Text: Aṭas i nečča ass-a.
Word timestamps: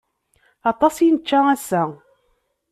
Aṭas 0.71 0.95
i 1.07 1.09
nečča 1.13 1.39
ass-a. 1.53 1.83